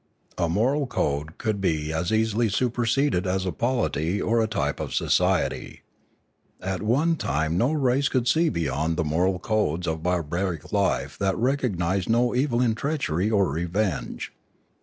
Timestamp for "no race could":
7.55-8.27